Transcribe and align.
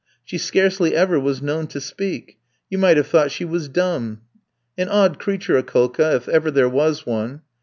She 0.23 0.39
scarcely 0.39 0.95
ever 0.95 1.19
was 1.19 1.43
known 1.43 1.67
to 1.67 1.79
speak; 1.79 2.39
you 2.71 2.79
might 2.79 2.97
have 2.97 3.05
thought 3.05 3.29
she 3.29 3.45
was 3.45 3.69
dumb; 3.69 4.21
an 4.75 4.89
odd 4.89 5.19
creature, 5.19 5.57
Akoulka, 5.61 6.15
if 6.15 6.27
ever 6.27 6.49
there 6.49 6.67
was 6.67 7.05
one. 7.05 7.41